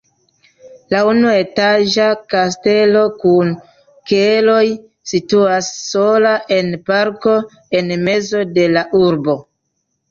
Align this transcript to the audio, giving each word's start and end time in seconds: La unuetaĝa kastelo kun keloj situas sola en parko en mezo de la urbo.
La 0.93 1.01
unuetaĝa 1.09 2.07
kastelo 2.35 3.03
kun 3.25 3.53
keloj 4.13 4.65
situas 5.13 5.71
sola 5.85 6.33
en 6.61 6.75
parko 6.91 7.39
en 7.83 7.99
mezo 8.11 8.45
de 8.59 8.69
la 8.77 8.87
urbo. 9.07 9.41